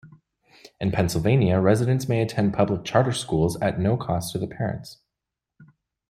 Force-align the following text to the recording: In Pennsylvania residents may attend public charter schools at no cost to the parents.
In 0.79 0.91
Pennsylvania 0.91 1.59
residents 1.59 2.09
may 2.09 2.23
attend 2.23 2.55
public 2.55 2.83
charter 2.83 3.11
schools 3.11 3.55
at 3.61 3.79
no 3.79 3.97
cost 3.97 4.31
to 4.31 4.39
the 4.39 4.47
parents. 4.47 4.97